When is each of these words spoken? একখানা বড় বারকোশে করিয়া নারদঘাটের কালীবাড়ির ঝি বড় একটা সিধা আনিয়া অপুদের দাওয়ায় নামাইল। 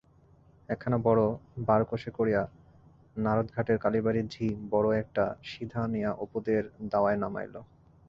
একখানা 0.69 0.97
বড় 1.03 1.23
বারকোশে 1.67 2.11
করিয়া 2.17 2.41
নারদঘাটের 3.15 3.77
কালীবাড়ির 3.77 4.27
ঝি 4.29 4.47
বড় 4.71 4.87
একটা 4.99 5.23
সিধা 5.43 5.79
আনিয়া 5.83 6.11
অপুদের 6.23 6.61
দাওয়ায় 6.91 7.19
নামাইল। 7.23 7.55